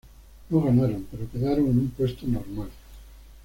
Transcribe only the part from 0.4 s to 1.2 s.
No ganaron,